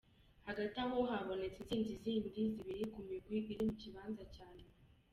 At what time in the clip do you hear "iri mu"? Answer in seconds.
3.51-3.71